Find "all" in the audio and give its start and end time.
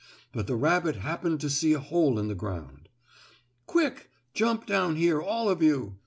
5.21-5.47